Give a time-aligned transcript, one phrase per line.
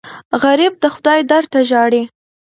[0.43, 2.03] غریب د خدای در ته ژاړي